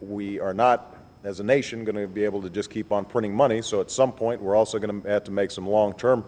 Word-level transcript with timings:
we 0.00 0.40
are 0.40 0.54
not, 0.54 0.96
as 1.24 1.40
a 1.40 1.44
nation, 1.44 1.84
going 1.84 1.96
to 1.96 2.06
be 2.06 2.24
able 2.24 2.42
to 2.42 2.50
just 2.50 2.70
keep 2.70 2.92
on 2.92 3.04
printing 3.04 3.34
money. 3.34 3.62
So 3.62 3.80
at 3.80 3.90
some 3.90 4.12
point, 4.12 4.40
we're 4.40 4.56
also 4.56 4.78
going 4.78 5.02
to 5.02 5.08
have 5.08 5.24
to 5.24 5.30
make 5.30 5.50
some 5.50 5.66
long 5.66 5.94
term 5.94 6.24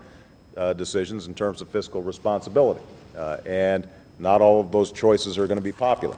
uh, 0.56 0.72
decisions 0.74 1.26
in 1.26 1.34
terms 1.34 1.60
of 1.60 1.68
fiscal 1.68 2.02
responsibility. 2.02 2.80
Uh, 3.16 3.38
and 3.46 3.88
not 4.18 4.40
all 4.40 4.60
of 4.60 4.70
those 4.70 4.92
choices 4.92 5.38
are 5.38 5.46
going 5.46 5.58
to 5.58 5.62
be 5.62 5.72
popular. 5.72 6.16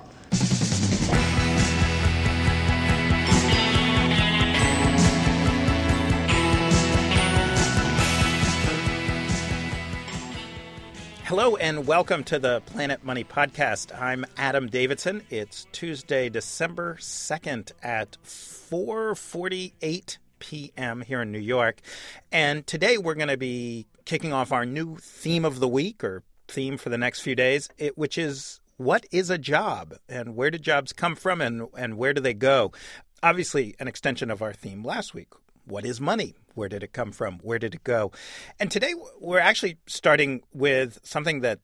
Hello 11.37 11.57
and 11.57 11.85
welcome 11.89 12.23
to 12.23 12.39
the 12.39 12.63
Planet 12.65 13.03
Money 13.03 13.25
Podcast. 13.25 13.93
I'm 14.01 14.25
Adam 14.37 14.69
Davidson. 14.69 15.23
It's 15.31 15.67
Tuesday, 15.73 16.29
December 16.29 16.95
2nd 17.01 17.73
at 17.83 18.17
4:48 18.25 20.19
p.m. 20.39 21.01
here 21.01 21.23
in 21.23 21.33
New 21.33 21.41
York. 21.41 21.81
And 22.31 22.65
today 22.69 22.99
we're 22.99 23.17
going 23.17 23.27
to 23.31 23.37
be 23.37 23.89
kicking 24.05 24.33
off 24.33 24.53
our 24.53 24.65
new 24.65 24.95
theme 24.99 25.45
of 25.45 25.59
the 25.59 25.67
week 25.67 26.05
or 26.05 26.23
theme 26.47 26.77
for 26.79 26.89
the 26.89 26.99
next 26.99 27.23
few 27.23 27.35
days, 27.35 27.69
it, 27.79 27.99
which 27.99 28.17
is 28.17 28.61
what 28.77 29.05
is 29.11 29.29
a 29.29 29.37
job 29.37 29.95
and 30.09 30.37
where 30.37 30.53
do 30.53 30.59
jobs 30.59 30.93
come 30.93 31.17
from 31.17 31.41
and, 31.41 31.67
and 31.77 31.99
where 31.99 32.13
do 32.13 32.21
they 32.21 32.33
go? 32.33 32.71
Obviously, 33.25 33.75
an 33.81 33.89
extension 33.89 34.31
of 34.31 34.41
our 34.41 34.53
theme 34.53 34.85
last 34.85 35.15
week. 35.15 35.33
What 35.67 35.85
is 35.85 36.01
money? 36.01 36.35
Where 36.55 36.69
did 36.69 36.83
it 36.83 36.93
come 36.93 37.13
from? 37.13 37.39
Where 37.39 37.59
did 37.59 37.75
it 37.75 37.85
go? 37.85 38.13
And 38.61 38.71
today 38.71 38.95
we're 39.19 39.39
actually 39.39 39.79
starting 39.87 40.43
with 40.53 41.01
something 41.03 41.41
that 41.41 41.61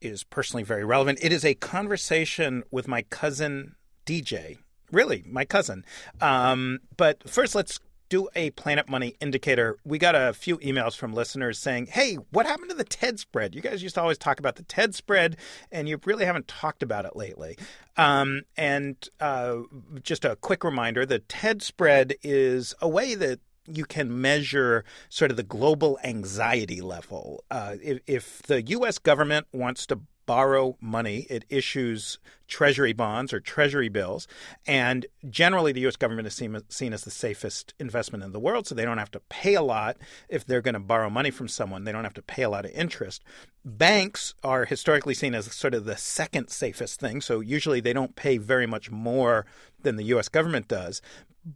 is 0.00 0.24
personally 0.24 0.64
very 0.64 0.84
relevant. 0.84 1.18
It 1.22 1.32
is 1.32 1.44
a 1.44 1.54
conversation 1.54 2.62
with 2.70 2.88
my 2.88 3.02
cousin 3.02 3.76
DJ. 4.04 4.58
Really, 4.90 5.24
my 5.26 5.44
cousin. 5.44 5.84
Um, 6.20 6.80
but 6.96 7.28
first, 7.28 7.54
let's 7.54 7.80
do 8.12 8.28
a 8.36 8.50
Planet 8.50 8.90
Money 8.90 9.16
indicator. 9.22 9.78
We 9.86 9.96
got 9.96 10.14
a 10.14 10.34
few 10.34 10.58
emails 10.58 10.94
from 10.94 11.14
listeners 11.14 11.58
saying, 11.58 11.86
hey, 11.86 12.16
what 12.30 12.44
happened 12.44 12.68
to 12.68 12.76
the 12.76 12.84
TED 12.84 13.18
spread? 13.18 13.54
You 13.54 13.62
guys 13.62 13.82
used 13.82 13.94
to 13.94 14.02
always 14.02 14.18
talk 14.18 14.38
about 14.38 14.56
the 14.56 14.64
TED 14.64 14.94
spread, 14.94 15.38
and 15.70 15.88
you 15.88 15.98
really 16.04 16.26
haven't 16.26 16.46
talked 16.46 16.82
about 16.82 17.06
it 17.06 17.16
lately. 17.16 17.56
Um, 17.96 18.42
and 18.54 18.96
uh, 19.18 19.60
just 20.02 20.26
a 20.26 20.36
quick 20.36 20.62
reminder 20.62 21.06
the 21.06 21.20
TED 21.20 21.62
spread 21.62 22.14
is 22.22 22.74
a 22.82 22.88
way 22.88 23.14
that 23.14 23.40
you 23.66 23.86
can 23.86 24.20
measure 24.20 24.84
sort 25.08 25.30
of 25.30 25.38
the 25.38 25.42
global 25.42 25.98
anxiety 26.04 26.82
level. 26.82 27.42
Uh, 27.50 27.76
if, 27.82 28.00
if, 28.06 28.42
the 28.42 28.60
U.S. 28.62 28.98
government 28.98 29.46
wants 29.52 29.86
to 29.86 30.00
borrow 30.32 30.78
money. 30.80 31.26
It 31.28 31.44
issues 31.50 32.18
treasury 32.48 32.94
bonds 32.94 33.34
or 33.34 33.40
treasury 33.40 33.90
bills. 33.90 34.26
And 34.66 35.04
generally, 35.28 35.72
the 35.72 35.82
U.S. 35.82 35.96
government 35.96 36.26
is 36.26 36.32
seen, 36.32 36.58
seen 36.70 36.94
as 36.94 37.02
the 37.02 37.10
safest 37.10 37.74
investment 37.78 38.24
in 38.24 38.32
the 38.32 38.40
world. 38.40 38.66
So 38.66 38.74
they 38.74 38.86
don't 38.86 38.96
have 38.96 39.10
to 39.10 39.20
pay 39.28 39.52
a 39.52 39.60
lot 39.60 39.98
if 40.30 40.46
they're 40.46 40.62
going 40.62 40.72
to 40.72 40.80
borrow 40.80 41.10
money 41.10 41.30
from 41.30 41.48
someone. 41.48 41.84
They 41.84 41.92
don't 41.92 42.04
have 42.04 42.14
to 42.14 42.22
pay 42.22 42.44
a 42.44 42.48
lot 42.48 42.64
of 42.64 42.70
interest. 42.70 43.22
Banks 43.62 44.32
are 44.42 44.64
historically 44.64 45.12
seen 45.12 45.34
as 45.34 45.52
sort 45.54 45.74
of 45.74 45.84
the 45.84 45.98
second 45.98 46.48
safest 46.48 46.98
thing. 46.98 47.20
So 47.20 47.40
usually 47.40 47.80
they 47.80 47.92
don't 47.92 48.16
pay 48.16 48.38
very 48.38 48.66
much 48.66 48.90
more 48.90 49.44
than 49.82 49.96
the 49.96 50.04
U.S. 50.04 50.30
government 50.30 50.66
does. 50.66 51.02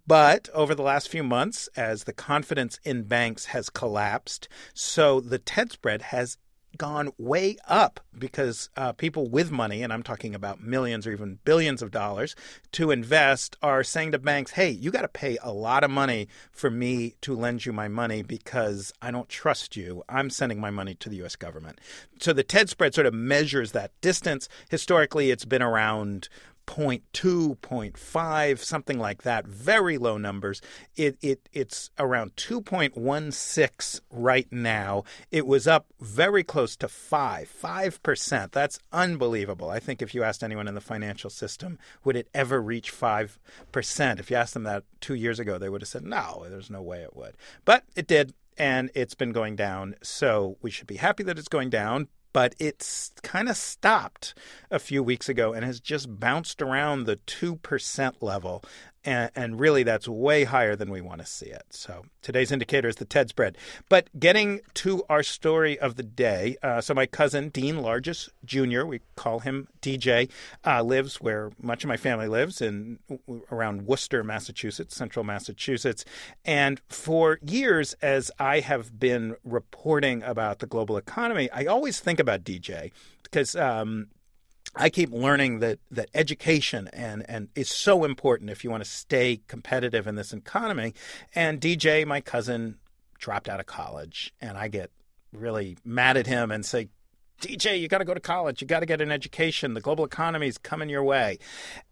But 0.07 0.51
over 0.53 0.75
the 0.75 0.83
last 0.83 1.09
few 1.09 1.23
months, 1.23 1.71
as 1.77 2.05
the 2.05 2.13
confidence 2.13 2.79
in 2.85 3.05
banks 3.05 3.47
has 3.47 3.71
collapsed, 3.71 4.49
so 4.75 5.19
the 5.19 5.39
TED 5.39 5.73
spread 5.73 6.03
has 6.03 6.37
gone 6.77 7.13
way 7.19 7.57
up 7.67 8.01
because 8.19 8.71
uh, 8.77 8.93
people 8.93 9.29
with 9.29 9.51
money, 9.51 9.83
and 9.83 9.93
I'm 9.93 10.03
talking 10.03 10.35
about 10.35 10.63
millions 10.63 11.07
or 11.07 11.13
even 11.13 11.39
billions 11.45 11.83
of 11.83 11.91
dollars 11.91 12.35
to 12.73 12.91
invest, 12.91 13.57
are 13.63 13.83
saying 13.83 14.13
to 14.13 14.19
banks, 14.19 14.53
hey, 14.53 14.71
you 14.71 14.91
got 14.91 15.03
to 15.03 15.09
pay 15.09 15.39
a 15.43 15.53
lot 15.53 15.85
of 15.85 15.91
money 15.91 16.29
for 16.51 16.71
me 16.71 17.15
to 17.23 17.35
lend 17.35 17.67
you 17.67 17.73
my 17.73 17.89
money 17.89 18.23
because 18.23 18.93
I 19.03 19.11
don't 19.11 19.29
trust 19.29 19.77
you. 19.77 20.03
I'm 20.09 20.31
sending 20.31 20.61
my 20.61 20.71
money 20.71 20.95
to 20.97 21.09
the 21.09 21.17
U.S. 21.17 21.37
government. 21.37 21.81
So 22.21 22.33
the 22.33 22.43
TED 22.43 22.69
spread 22.69 22.95
sort 22.95 23.07
of 23.07 23.15
measures 23.15 23.73
that 23.73 23.93
distance. 24.01 24.49
Historically, 24.71 25.31
it's 25.31 25.45
been 25.45 25.63
around 25.63 26.29
0.2, 26.67 27.59
0.5, 27.59 28.59
something 28.59 28.99
like 28.99 29.23
that, 29.23 29.47
very 29.47 29.99
low 29.99 30.19
numbers. 30.19 30.61
It, 30.97 31.17
it, 31.23 31.49
it's 31.53 31.91
around 31.99 32.37
2.16 32.37 34.01
right 34.11 34.49
now. 34.51 35.05
It 35.31 35.47
was 35.47 35.67
up 35.67 35.87
very 36.01 36.45
close 36.45 36.77
to 36.77 36.89
5, 36.89 37.53
5%. 37.63 38.51
That's 38.51 38.79
unbelievable. 38.93 39.71
I 39.71 39.79
think 39.79 40.03
if 40.03 40.15
you 40.15 40.23
asked 40.23 40.43
anyone 40.43 40.69
in 40.69 40.75
the 40.75 40.81
financial 40.81 41.31
system, 41.31 41.79
would 42.05 42.17
it 42.17 42.29
ever 42.35 42.61
reach 42.61 42.93
5%? 42.93 43.39
If 44.21 44.31
you 44.31 44.37
asked 44.37 44.55
them 44.55 44.65
that 44.65 44.85
two 45.01 45.15
years 45.15 45.39
ago, 45.39 45.59
they 45.59 45.69
would 45.69 45.83
have 45.83 45.89
said, 45.89 46.05
no, 46.05 46.45
there's 46.49 46.71
no 46.71 46.83
way 46.83 47.03
it 47.03 47.17
would. 47.17 47.37
But 47.65 47.85
it 47.95 48.07
did 48.07 48.35
and 48.59 48.91
it's 48.95 49.15
been 49.15 49.33
going 49.33 49.57
down. 49.57 49.97
So 50.03 50.57
we 50.63 50.71
should 50.71 50.87
be 50.87 50.97
happy 50.97 51.23
that 51.25 51.39
it's 51.39 51.49
going 51.49 51.71
down 51.71 52.09
but 52.37 52.55
it's 52.59 53.13
kind 53.23 53.49
of 53.49 53.57
stopped 53.57 54.35
a 54.71 54.79
few 54.79 55.03
weeks 55.03 55.27
ago 55.27 55.55
and 55.55 55.65
has 55.65 55.81
just 55.81 56.21
bounced 56.21 56.61
around 56.61 57.05
the 57.05 57.17
2% 57.17 58.13
level 58.21 58.63
and, 59.07 59.31
and 59.37 59.61
really 59.61 59.85
that's 59.85 60.09
way 60.09 60.45
higher 60.45 60.75
than 60.77 60.91
we 60.91 61.01
want 61.01 61.21
to 61.21 61.27
see 61.27 61.47
it. 61.47 61.65
So 61.71 62.05
today's 62.23 62.51
indicator 62.51 62.89
is 62.89 62.97
the 62.97 63.05
TED 63.05 63.29
spread. 63.29 63.57
But 63.89 64.09
getting 64.19 64.61
to 64.75 65.05
our 65.09 65.23
story 65.23 65.79
of 65.79 65.95
the 65.95 66.03
day, 66.03 66.57
uh, 66.63 66.81
so 66.81 66.93
my 66.93 67.07
cousin 67.07 67.49
Dean 67.49 67.81
Largess 67.81 68.29
Jr., 68.45 68.85
we 68.85 69.01
call 69.15 69.39
him 69.39 69.69
DJ, 69.81 70.29
uh, 70.67 70.83
lives 70.83 71.21
where 71.21 71.53
much 71.63 71.85
of 71.85 71.89
my 71.89 71.97
family 71.97 72.27
lives 72.27 72.61
in 72.61 72.99
around 73.51 73.87
Worcester, 73.87 74.25
Massachusetts, 74.25 74.97
central 74.97 75.25
Massachusetts. 75.25 76.05
And 76.45 76.81
for 76.89 77.39
years, 77.47 77.95
as 78.03 78.33
I 78.41 78.61
have 78.61 78.99
been 78.99 79.37
reporting 79.45 80.23
about 80.25 80.59
the 80.59 80.67
global 80.67 80.97
economy, 80.97 81.49
I 81.53 81.67
always 81.67 82.01
think 82.01 82.19
about 82.19 82.43
DJ 82.43 82.91
because 83.23 83.55
um, 83.55 84.09
I 84.77 84.91
keep 84.91 85.11
learning 85.11 85.61
that 85.61 85.79
that 85.91 86.11
education 86.15 86.89
and 86.93 87.25
and 87.29 87.49
is 87.55 87.71
so 87.71 88.05
important 88.05 88.51
if 88.51 88.63
you 88.63 88.71
want 88.71 88.85
to 88.85 88.91
stay 88.91 89.41
competitive 89.49 90.07
in 90.07 90.15
this 90.17 90.33
economy. 90.33 90.95
And 91.35 91.61
DJ, 91.61 92.07
my 92.07 92.21
cousin, 92.21 92.77
dropped 93.19 93.49
out 93.49 93.61
of 93.61 93.67
college, 93.67 94.35
and 94.41 94.59
I 94.59 94.69
get 94.69 94.91
really 95.33 95.79
mad 95.85 96.17
at 96.17 96.27
him 96.27 96.51
and 96.51 96.65
say, 96.65 96.89
DJ, 97.41 97.81
you 97.81 97.89
got 97.89 97.99
to 97.99 98.05
go 98.05 98.15
to 98.15 98.21
college. 98.21 98.61
You 98.61 98.67
got 98.67 98.81
to 98.81 98.87
get 98.87 99.01
an 99.01 99.13
education. 99.13 99.75
The 99.75 99.81
global 99.81 100.05
economy 100.05 100.49
is 100.49 100.59
coming 100.59 100.89
your 100.89 101.05
way. 101.05 101.39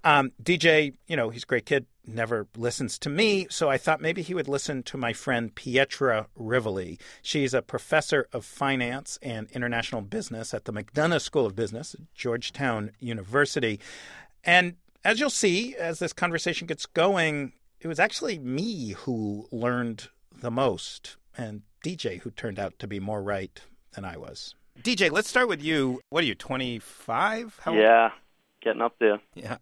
Um, 0.02 0.32
DJ, 0.42 0.94
you 1.06 1.16
know, 1.16 1.30
he's 1.30 1.42
a 1.42 1.46
great 1.46 1.66
kid, 1.66 1.86
never 2.06 2.46
listens 2.56 2.98
to 3.00 3.10
me. 3.10 3.46
So 3.50 3.68
I 3.68 3.76
thought 3.76 4.00
maybe 4.00 4.22
he 4.22 4.34
would 4.34 4.48
listen 4.48 4.82
to 4.84 4.96
my 4.96 5.12
friend 5.12 5.54
Pietra 5.54 6.26
Rivoli. 6.34 6.98
She's 7.22 7.52
a 7.52 7.62
professor 7.62 8.26
of 8.32 8.44
finance 8.44 9.18
and 9.22 9.50
international 9.52 10.00
business 10.00 10.54
at 10.54 10.64
the 10.64 10.72
McDonough 10.72 11.20
School 11.20 11.46
of 11.46 11.54
Business 11.54 11.94
at 11.94 12.00
Georgetown 12.14 12.92
University. 12.98 13.80
And 14.44 14.76
as 15.04 15.20
you'll 15.20 15.30
see, 15.30 15.76
as 15.76 15.98
this 15.98 16.12
conversation 16.12 16.66
gets 16.66 16.86
going, 16.86 17.52
it 17.80 17.88
was 17.88 18.00
actually 18.00 18.38
me 18.38 18.92
who 18.92 19.46
learned 19.52 20.08
the 20.40 20.50
most, 20.50 21.16
and 21.36 21.62
DJ 21.84 22.20
who 22.20 22.30
turned 22.30 22.58
out 22.58 22.78
to 22.78 22.86
be 22.86 22.98
more 22.98 23.22
right 23.22 23.60
than 23.92 24.04
I 24.04 24.16
was. 24.16 24.54
DJ, 24.82 25.10
let's 25.10 25.28
start 25.28 25.48
with 25.48 25.62
you. 25.62 26.00
What 26.10 26.24
are 26.24 26.26
you, 26.26 26.34
25? 26.34 27.60
yeah, 27.66 28.10
getting 28.62 28.82
up 28.82 28.96
there. 28.98 29.20
Yeah. 29.34 29.58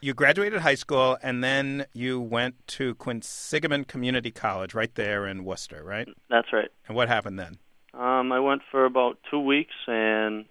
You 0.00 0.14
graduated 0.14 0.60
high 0.60 0.74
school 0.74 1.16
and 1.22 1.44
then 1.44 1.86
you 1.92 2.20
went 2.20 2.66
to 2.68 2.96
Quinsigamond 2.96 3.86
Community 3.86 4.32
College 4.32 4.74
right 4.74 4.92
there 4.96 5.26
in 5.26 5.44
Worcester, 5.44 5.82
right? 5.84 6.08
That's 6.28 6.52
right. 6.52 6.68
And 6.88 6.96
what 6.96 7.08
happened 7.08 7.38
then? 7.38 7.58
Um, 7.94 8.32
I 8.32 8.40
went 8.40 8.62
for 8.70 8.84
about 8.84 9.18
two 9.30 9.38
weeks 9.38 9.74
and 9.86 10.44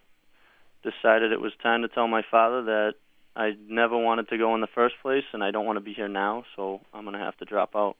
decided 0.84 1.32
it 1.32 1.42
was 1.42 1.52
time 1.62 1.82
to 1.82 1.90
tell 1.90 2.08
my 2.08 2.24
father 2.32 2.64
that 2.64 2.94
I 3.36 3.52
never 3.68 3.98
wanted 3.98 4.30
to 4.30 4.38
go 4.38 4.56
in 4.56 4.62
the 4.62 4.68
first 4.68 4.96
place 5.02 5.26
and 5.34 5.44
I 5.44 5.52
don't 5.52 5.66
want 5.66 5.78
to 5.78 5.82
be 5.82 5.94
here 5.94 6.08
now, 6.08 6.46
so 6.56 6.82
I'm 6.94 7.04
going 7.04 7.18
to 7.18 7.24
have 7.24 7.38
to 7.38 7.46
drop 7.46 7.76
out. 7.76 7.98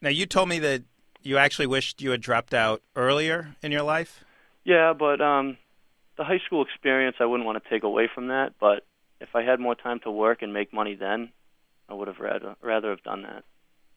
Now, 0.00 0.10
you 0.10 0.26
told 0.26 0.48
me 0.48 0.58
that 0.60 0.82
you 1.22 1.36
actually 1.36 1.66
wished 1.66 2.00
you 2.00 2.10
had 2.10 2.20
dropped 2.20 2.54
out 2.54 2.82
earlier 2.94 3.56
in 3.62 3.72
your 3.72 3.82
life? 3.82 4.24
Yeah, 4.64 4.92
but 4.98 5.20
um, 5.20 5.58
the 6.16 6.24
high 6.24 6.40
school 6.46 6.62
experience 6.64 7.16
I 7.20 7.26
wouldn't 7.26 7.46
want 7.46 7.62
to 7.62 7.70
take 7.70 7.82
away 7.82 8.08
from 8.12 8.28
that. 8.28 8.54
But 8.58 8.86
if 9.20 9.28
I 9.34 9.42
had 9.42 9.60
more 9.60 9.74
time 9.74 10.00
to 10.00 10.10
work 10.10 10.42
and 10.42 10.52
make 10.52 10.72
money 10.72 10.94
then, 10.94 11.30
I 11.88 11.94
would 11.94 12.08
have 12.08 12.18
rather 12.18 12.56
rather 12.62 12.90
have 12.90 13.02
done 13.02 13.22
that. 13.22 13.44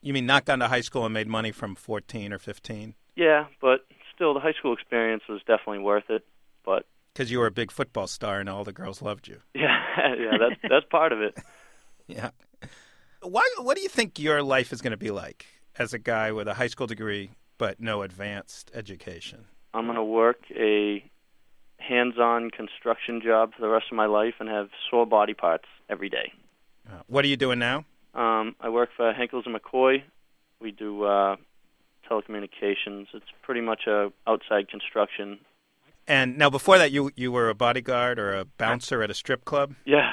You 0.02 0.12
mean 0.12 0.26
not 0.26 0.44
gone 0.44 0.60
to 0.60 0.68
high 0.68 0.82
school 0.82 1.04
and 1.04 1.12
made 1.12 1.26
money 1.26 1.50
from 1.50 1.74
14 1.74 2.32
or 2.32 2.38
15? 2.38 2.94
Yeah, 3.16 3.46
but 3.60 3.84
still, 4.14 4.32
the 4.32 4.40
high 4.40 4.52
school 4.52 4.72
experience 4.72 5.24
was 5.28 5.40
definitely 5.40 5.80
worth 5.80 6.08
it. 6.08 6.24
But 6.64 6.86
because 7.12 7.30
you 7.30 7.38
were 7.38 7.46
a 7.46 7.52
big 7.52 7.72
football 7.72 8.06
star 8.06 8.38
and 8.38 8.48
all 8.48 8.64
the 8.64 8.72
girls 8.72 9.02
loved 9.02 9.28
you. 9.28 9.40
Yeah, 9.98 10.14
yeah, 10.14 10.38
that's 10.38 10.60
that's 10.70 10.86
part 10.90 11.10
of 11.10 11.20
it. 11.20 11.36
yeah. 12.06 12.30
Why? 13.20 13.42
What 13.58 13.76
do 13.76 13.82
you 13.82 13.88
think 13.88 14.20
your 14.20 14.44
life 14.44 14.72
is 14.72 14.80
going 14.80 14.92
to 14.92 14.96
be 14.96 15.10
like 15.10 15.46
as 15.76 15.92
a 15.92 15.98
guy 15.98 16.30
with 16.30 16.46
a 16.46 16.54
high 16.54 16.68
school 16.68 16.86
degree 16.86 17.32
but 17.58 17.80
no 17.80 18.02
advanced 18.02 18.70
education? 18.72 19.46
I'm 19.74 19.84
going 19.84 19.96
to 19.96 20.04
work 20.04 20.38
a 20.54 21.04
hands-on 21.78 22.50
construction 22.50 23.20
job 23.22 23.52
for 23.54 23.62
the 23.62 23.68
rest 23.68 23.86
of 23.90 23.96
my 23.96 24.06
life 24.06 24.34
and 24.40 24.48
have 24.48 24.68
sore 24.90 25.06
body 25.06 25.34
parts 25.34 25.66
every 25.88 26.08
day. 26.08 26.32
Uh, 26.88 27.00
what 27.06 27.24
are 27.24 27.28
you 27.28 27.36
doing 27.36 27.58
now? 27.58 27.84
Um, 28.14 28.56
I 28.60 28.68
work 28.68 28.90
for 28.96 29.12
Henkels 29.12 29.46
and 29.46 29.54
McCoy. 29.54 30.02
We 30.60 30.72
do 30.72 31.04
uh, 31.04 31.36
telecommunications. 32.10 33.06
It's 33.14 33.26
pretty 33.42 33.60
much 33.60 33.82
a 33.86 34.10
outside 34.26 34.68
construction. 34.68 35.38
And 36.06 36.38
now, 36.38 36.48
before 36.48 36.78
that, 36.78 36.90
you 36.90 37.10
you 37.16 37.30
were 37.30 37.50
a 37.50 37.54
bodyguard 37.54 38.18
or 38.18 38.34
a 38.34 38.44
bouncer 38.44 39.02
at 39.02 39.10
a 39.10 39.14
strip 39.14 39.44
club. 39.44 39.74
Yeah, 39.84 40.12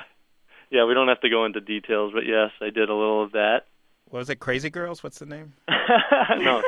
yeah. 0.69 0.84
We 0.84 0.94
don't 0.94 1.08
have 1.08 1.22
to 1.22 1.30
go 1.30 1.46
into 1.46 1.62
details, 1.62 2.12
but 2.13 2.25
yes, 2.25 2.51
I 2.62 2.66
did 2.66 2.90
a 2.90 2.94
little 2.94 3.24
of 3.24 3.31
that. 3.31 3.62
What 4.10 4.19
was 4.19 4.30
it? 4.30 4.40
Crazy 4.40 4.69
Girls? 4.69 5.04
What's 5.04 5.19
the 5.19 5.25
name? 5.25 5.54
no, 5.69 6.62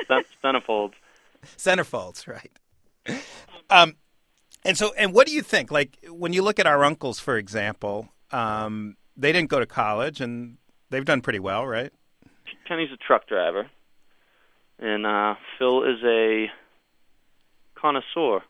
Centerfolds. 0.44 0.94
Centerfolds, 1.58 2.26
right? 2.26 2.52
Um, 3.70 3.96
and 4.64 4.78
so, 4.78 4.94
and 4.98 5.14
what 5.14 5.28
do 5.28 5.34
you 5.34 5.42
think? 5.42 5.72
Like 5.72 5.98
when 6.10 6.34
you 6.34 6.42
look 6.42 6.60
at 6.60 6.68
our 6.68 6.84
uncles, 6.84 7.20
for 7.20 7.38
example, 7.38 8.10
um, 8.32 8.98
they 9.16 9.32
didn't 9.32 9.50
go 9.50 9.60
to 9.60 9.66
college, 9.66 10.22
and 10.22 10.58
they've 10.90 11.06
done 11.06 11.22
pretty 11.22 11.40
well, 11.40 11.66
right? 11.66 11.92
Kenny's 12.68 12.92
a 12.94 12.98
truck 12.98 13.28
driver, 13.28 13.70
and 14.80 15.06
uh, 15.06 15.36
Phil 15.58 15.84
is 15.84 16.00
a 16.04 16.48
connoisseur. 17.76 18.42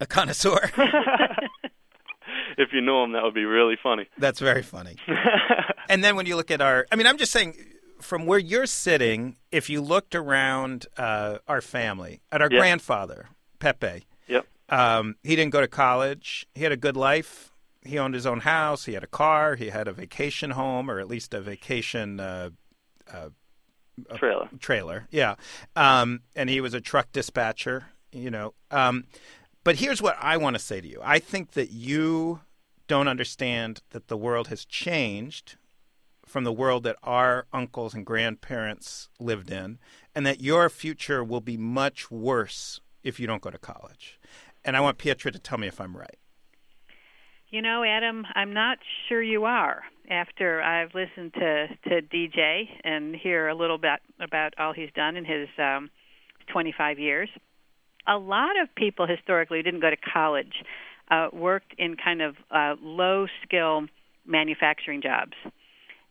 A 0.00 0.06
connoisseur. 0.06 0.70
if 2.58 2.68
you 2.72 2.80
know 2.80 3.04
him, 3.04 3.12
that 3.12 3.22
would 3.22 3.34
be 3.34 3.44
really 3.44 3.76
funny. 3.82 4.06
That's 4.18 4.40
very 4.40 4.62
funny. 4.62 4.96
and 5.88 6.02
then 6.04 6.16
when 6.16 6.26
you 6.26 6.36
look 6.36 6.50
at 6.50 6.60
our, 6.60 6.86
I 6.92 6.96
mean, 6.96 7.06
I'm 7.06 7.18
just 7.18 7.32
saying, 7.32 7.54
from 8.00 8.26
where 8.26 8.38
you're 8.38 8.66
sitting, 8.66 9.36
if 9.50 9.68
you 9.70 9.80
looked 9.80 10.14
around 10.14 10.86
uh, 10.96 11.38
our 11.48 11.60
family, 11.60 12.20
at 12.30 12.42
our 12.42 12.48
Yeah. 12.50 12.58
grandfather, 12.58 13.28
Pepe. 13.58 14.04
Um, 14.68 15.16
he 15.22 15.36
didn't 15.36 15.52
go 15.52 15.60
to 15.60 15.68
college. 15.68 16.46
He 16.54 16.62
had 16.62 16.72
a 16.72 16.76
good 16.76 16.96
life. 16.96 17.52
He 17.84 17.98
owned 17.98 18.14
his 18.14 18.26
own 18.26 18.40
house. 18.40 18.84
He 18.84 18.94
had 18.94 19.04
a 19.04 19.08
car. 19.08 19.54
He 19.54 19.68
had 19.68 19.88
a 19.88 19.92
vacation 19.92 20.50
home, 20.50 20.90
or 20.90 21.00
at 21.00 21.08
least 21.08 21.32
a 21.32 21.40
vacation 21.40 22.20
uh, 22.20 22.50
Trailer. 24.16 24.48
trailer. 24.60 25.08
Yeah. 25.10 25.34
Um, 25.74 26.20
and 26.36 26.48
he 26.48 26.60
was 26.60 26.74
a 26.74 26.80
truck 26.80 27.12
dispatcher, 27.12 27.86
you 28.12 28.30
know. 28.30 28.54
Um, 28.70 29.04
but 29.64 29.76
here's 29.76 30.00
what 30.00 30.16
I 30.20 30.36
want 30.36 30.54
to 30.54 30.62
say 30.62 30.80
to 30.80 30.88
you 30.88 31.00
I 31.02 31.18
think 31.18 31.52
that 31.52 31.70
you 31.70 32.40
don't 32.86 33.08
understand 33.08 33.82
that 33.90 34.08
the 34.08 34.16
world 34.16 34.48
has 34.48 34.64
changed 34.64 35.56
from 36.24 36.44
the 36.44 36.52
world 36.52 36.82
that 36.84 36.96
our 37.02 37.46
uncles 37.52 37.94
and 37.94 38.04
grandparents 38.04 39.08
lived 39.18 39.50
in, 39.50 39.78
and 40.14 40.26
that 40.26 40.42
your 40.42 40.68
future 40.68 41.24
will 41.24 41.40
be 41.40 41.56
much 41.56 42.10
worse 42.10 42.80
if 43.02 43.18
you 43.18 43.26
don't 43.26 43.40
go 43.40 43.50
to 43.50 43.58
college. 43.58 44.20
And 44.68 44.76
I 44.76 44.80
want 44.82 44.98
Pietra 44.98 45.32
to 45.32 45.38
tell 45.38 45.56
me 45.56 45.66
if 45.66 45.80
I'm 45.80 45.96
right. 45.96 46.18
You 47.48 47.62
know, 47.62 47.82
Adam, 47.82 48.26
I'm 48.34 48.52
not 48.52 48.76
sure 49.08 49.22
you 49.22 49.46
are. 49.46 49.80
After 50.10 50.60
I've 50.60 50.94
listened 50.94 51.32
to 51.38 51.68
to 51.88 52.02
DJ 52.02 52.64
and 52.84 53.16
hear 53.16 53.48
a 53.48 53.54
little 53.54 53.78
bit 53.78 54.00
about 54.20 54.52
all 54.58 54.74
he's 54.74 54.90
done 54.94 55.16
in 55.16 55.24
his 55.24 55.48
um, 55.56 55.88
25 56.52 56.98
years, 56.98 57.30
a 58.06 58.18
lot 58.18 58.60
of 58.62 58.68
people 58.74 59.06
historically 59.06 59.60
who 59.60 59.62
didn't 59.62 59.80
go 59.80 59.88
to 59.88 59.96
college 59.96 60.62
uh, 61.10 61.28
worked 61.32 61.74
in 61.78 61.96
kind 61.96 62.20
of 62.20 62.36
uh, 62.50 62.74
low 62.82 63.26
skill 63.46 63.86
manufacturing 64.26 65.00
jobs. 65.00 65.32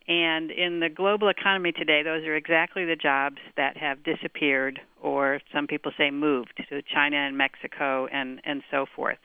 And 0.08 0.52
in 0.52 0.80
the 0.80 0.90
global 0.90 1.28
economy 1.28 1.74
today, 1.74 2.02
those 2.02 2.24
are 2.26 2.36
exactly 2.36 2.86
the 2.86 2.96
jobs 2.96 3.38
that 3.58 3.76
have 3.76 4.04
disappeared, 4.04 4.80
or 5.02 5.42
some 5.54 5.68
people 5.68 5.92
say 5.98 6.12
moved 6.12 6.54
to 6.70 6.82
China 6.82 7.18
and 7.18 7.38
Mexico 7.38 8.08
and, 8.08 8.40
and 8.46 8.64
so 8.72 8.86
forth. 8.96 9.18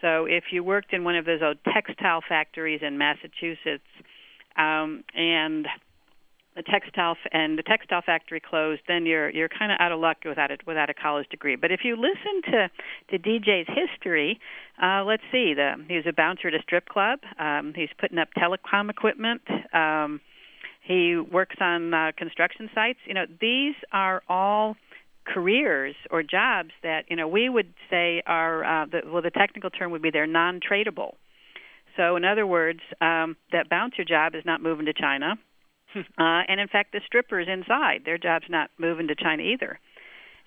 So 0.00 0.26
if 0.26 0.44
you 0.52 0.62
worked 0.62 0.92
in 0.92 1.02
one 1.02 1.16
of 1.16 1.24
those 1.24 1.40
old 1.42 1.58
textile 1.72 2.20
factories 2.28 2.82
in 2.82 2.98
Massachusetts, 2.98 3.82
um, 4.56 5.02
and 5.14 5.66
the 6.56 6.62
textile 6.62 7.16
and 7.32 7.58
the 7.58 7.62
textile 7.62 8.02
factory 8.04 8.40
closed, 8.40 8.80
then 8.88 9.06
you're 9.06 9.30
you're 9.30 9.48
kind 9.48 9.70
of 9.70 9.76
out 9.78 9.92
of 9.92 10.00
luck 10.00 10.18
without 10.24 10.50
it 10.50 10.62
without 10.66 10.90
a 10.90 10.94
college 10.94 11.28
degree. 11.28 11.54
But 11.54 11.70
if 11.70 11.80
you 11.84 11.96
listen 11.96 12.50
to 12.50 12.70
to 13.10 13.18
DJ's 13.18 13.68
history, 13.68 14.40
uh, 14.82 15.04
let's 15.04 15.22
see, 15.30 15.54
the 15.54 15.74
he 15.86 15.96
was 15.96 16.06
a 16.08 16.12
bouncer 16.12 16.48
at 16.48 16.54
a 16.54 16.62
strip 16.62 16.88
club. 16.88 17.20
Um, 17.38 17.74
he's 17.76 17.90
putting 17.98 18.18
up 18.18 18.28
telecom 18.36 18.90
equipment. 18.90 19.42
Um, 19.72 20.20
he 20.82 21.16
works 21.16 21.56
on 21.60 21.92
uh, 21.92 22.12
construction 22.16 22.70
sites. 22.74 23.00
You 23.06 23.14
know, 23.14 23.26
these 23.40 23.74
are 23.92 24.22
all 24.28 24.76
careers 25.26 25.94
or 26.10 26.22
jobs 26.22 26.70
that 26.82 27.04
you 27.08 27.16
know 27.16 27.28
we 27.28 27.48
would 27.48 27.74
say 27.90 28.22
are 28.26 28.64
uh, 28.64 28.86
the, 28.86 29.02
well 29.10 29.22
the 29.22 29.30
technical 29.30 29.70
term 29.70 29.90
would 29.90 30.02
be 30.02 30.10
they're 30.10 30.26
non-tradable. 30.26 31.14
So 31.96 32.16
in 32.16 32.24
other 32.24 32.46
words, 32.46 32.80
um, 33.00 33.36
that 33.52 33.70
bouncer 33.70 34.04
job 34.04 34.34
is 34.34 34.44
not 34.44 34.62
moving 34.62 34.86
to 34.86 34.92
China, 34.92 35.36
uh, 36.18 36.42
and 36.48 36.60
in 36.60 36.68
fact 36.68 36.92
the 36.92 37.00
strippers 37.06 37.48
inside 37.50 38.02
their 38.04 38.18
job's 38.18 38.46
not 38.48 38.70
moving 38.78 39.08
to 39.08 39.14
China 39.14 39.42
either. 39.42 39.78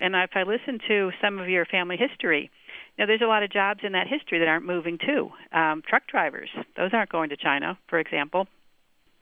And 0.00 0.14
if 0.14 0.30
I 0.34 0.44
listen 0.44 0.78
to 0.88 1.10
some 1.22 1.38
of 1.38 1.48
your 1.48 1.66
family 1.66 1.96
history, 1.96 2.50
now 2.98 3.06
there's 3.06 3.20
a 3.22 3.26
lot 3.26 3.42
of 3.42 3.52
jobs 3.52 3.80
in 3.82 3.92
that 3.92 4.06
history 4.06 4.38
that 4.38 4.48
aren't 4.48 4.64
moving 4.64 4.98
too. 4.98 5.30
Um, 5.52 5.82
truck 5.86 6.06
drivers, 6.06 6.48
those 6.76 6.90
aren't 6.92 7.10
going 7.10 7.30
to 7.30 7.36
China, 7.36 7.78
for 7.88 7.98
example. 7.98 8.46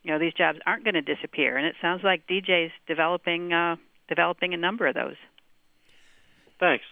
You 0.05 0.13
know, 0.13 0.19
these 0.21 0.35
jobs 0.35 0.59
aren't 0.65 0.85
going 0.85 0.95
to 0.95 1.03
disappear, 1.03 1.57
and 1.57 1.67
it 1.67 1.75
sounds 1.83 2.03
like 2.05 2.27
DJ's 2.29 2.73
developing 2.87 3.53
uh, 3.53 3.77
developing 4.09 4.55
a 4.55 4.57
number 4.57 4.87
of 4.87 4.95
those. 4.95 5.17
Thanks. 6.61 6.85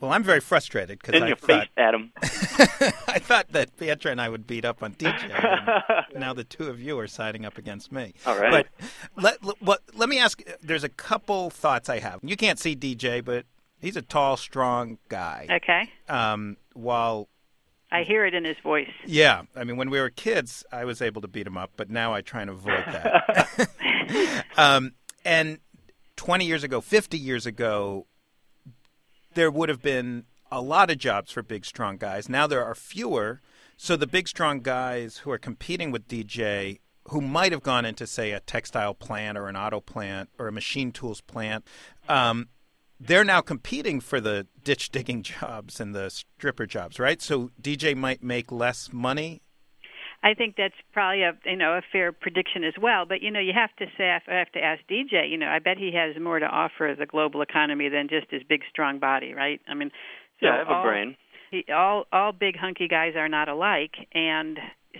Well, 0.00 0.12
I'm 0.12 0.24
very 0.24 0.40
frustrated 0.40 0.98
because 0.98 1.14
In 1.14 1.22
I 1.22 1.26
your 1.28 1.36
thought 1.36 1.60
face, 1.60 1.68
Adam. 1.76 2.12
I 3.06 3.18
thought 3.20 3.46
that 3.52 3.76
Pietra 3.76 4.10
and 4.10 4.20
I 4.20 4.28
would 4.28 4.46
beat 4.46 4.64
up 4.64 4.82
on 4.82 4.94
DJ. 4.94 6.04
now 6.18 6.32
the 6.32 6.42
two 6.44 6.68
of 6.68 6.80
you 6.80 6.98
are 6.98 7.06
siding 7.06 7.44
up 7.44 7.56
against 7.58 7.92
me. 7.92 8.14
All 8.26 8.36
right. 8.38 8.50
But 8.50 9.22
let, 9.22 9.44
let, 9.44 9.62
what, 9.62 9.80
let 9.94 10.08
me 10.08 10.18
ask 10.18 10.42
there's 10.62 10.82
a 10.84 10.88
couple 10.88 11.50
thoughts 11.50 11.88
I 11.88 12.00
have. 12.00 12.18
You 12.22 12.36
can't 12.36 12.58
see 12.58 12.74
DJ, 12.74 13.24
but 13.24 13.46
he's 13.80 13.96
a 13.96 14.02
tall, 14.02 14.36
strong 14.36 14.98
guy. 15.08 15.46
Okay, 15.50 15.88
Um, 16.08 16.56
while, 16.72 17.28
I 17.92 18.02
hear 18.02 18.24
it 18.26 18.34
in 18.34 18.44
his 18.44 18.56
voice. 18.62 18.88
yeah, 19.06 19.42
I 19.54 19.62
mean, 19.64 19.76
when 19.76 19.90
we 19.90 20.00
were 20.00 20.10
kids, 20.10 20.64
I 20.72 20.84
was 20.84 21.00
able 21.02 21.20
to 21.22 21.28
beat 21.28 21.46
him 21.46 21.56
up, 21.58 21.72
but 21.76 21.90
now 21.90 22.12
I 22.14 22.22
try 22.22 22.40
and 22.40 22.50
avoid 22.50 22.84
that. 22.86 24.44
um, 24.56 24.92
and 25.24 25.58
20 26.16 26.46
years 26.46 26.64
ago, 26.64 26.80
50 26.80 27.18
years 27.18 27.44
ago, 27.46 28.06
there 29.34 29.50
would 29.50 29.68
have 29.68 29.82
been 29.82 30.24
a 30.50 30.60
lot 30.60 30.90
of 30.90 30.98
jobs 30.98 31.32
for 31.32 31.42
big, 31.42 31.64
strong 31.64 31.96
guys. 31.96 32.28
Now 32.28 32.46
there 32.46 32.64
are 32.64 32.74
fewer. 32.74 33.40
So 33.76 33.96
the 33.96 34.06
big, 34.06 34.28
strong 34.28 34.60
guys 34.60 35.18
who 35.18 35.30
are 35.30 35.38
competing 35.38 35.90
with 35.90 36.06
DJ, 36.06 36.80
who 37.08 37.20
might 37.20 37.52
have 37.52 37.62
gone 37.62 37.84
into, 37.84 38.06
say, 38.06 38.32
a 38.32 38.40
textile 38.40 38.94
plant 38.94 39.38
or 39.38 39.48
an 39.48 39.56
auto 39.56 39.80
plant 39.80 40.28
or 40.38 40.48
a 40.48 40.52
machine 40.52 40.92
tools 40.92 41.20
plant, 41.20 41.66
um, 42.08 42.48
they're 43.00 43.24
now 43.24 43.40
competing 43.40 44.00
for 44.00 44.20
the 44.20 44.46
ditch 44.62 44.90
digging 44.90 45.22
jobs 45.40 45.80
and 45.80 45.94
the 45.94 46.10
stripper 46.10 46.66
jobs, 46.66 47.00
right? 47.00 47.20
So 47.20 47.50
DJ 47.60 47.96
might 47.96 48.22
make 48.22 48.52
less 48.52 48.92
money. 48.92 49.42
I 50.22 50.34
think 50.34 50.54
that's 50.56 50.74
probably 50.92 51.22
a 51.22 51.32
you 51.44 51.56
know 51.56 51.72
a 51.72 51.82
fair 51.90 52.12
prediction 52.12 52.64
as 52.64 52.74
well. 52.80 53.04
But 53.06 53.22
you 53.22 53.30
know 53.30 53.40
you 53.40 53.52
have 53.54 53.74
to 53.78 53.86
say 53.98 54.10
I 54.10 54.34
have 54.34 54.52
to 54.52 54.60
ask 54.60 54.80
DJ. 54.90 55.30
You 55.30 55.38
know 55.38 55.48
I 55.48 55.58
bet 55.58 55.78
he 55.78 55.92
has 55.94 56.20
more 56.20 56.38
to 56.38 56.46
offer 56.46 56.94
the 56.96 57.06
global 57.06 57.42
economy 57.42 57.88
than 57.88 58.08
just 58.08 58.30
his 58.30 58.42
big 58.48 58.60
strong 58.70 58.98
body, 58.98 59.34
right? 59.34 59.60
I 59.68 59.74
mean, 59.74 59.90
so 60.40 60.46
yeah, 60.46 60.54
I 60.54 60.58
have 60.58 60.68
all, 60.68 60.80
a 60.80 60.84
brain. 60.84 61.16
He, 61.50 61.64
all 61.72 62.04
all 62.12 62.32
big 62.32 62.56
hunky 62.56 62.86
guys 62.86 63.14
are 63.16 63.28
not 63.28 63.48
alike, 63.48 63.94
and 64.14 64.58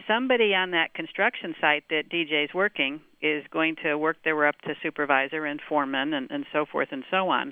somebody 0.09 0.55
on 0.55 0.73
that 0.73 0.95
construction 0.95 1.55
site 1.61 1.85
that 1.91 2.11
DJ's 2.11 2.53
working 2.53 3.01
is 3.21 3.45
going 3.53 3.77
to 3.85 3.97
work 3.97 4.17
their 4.25 4.37
way 4.37 4.49
up 4.49 4.61
to 4.63 4.75
supervisor 4.83 5.45
and 5.45 5.61
foreman 5.69 6.15
and, 6.15 6.31
and 6.31 6.47
so 6.53 6.67
forth 6.71 6.89
and 6.91 7.05
so 7.11 7.29
on, 7.29 7.51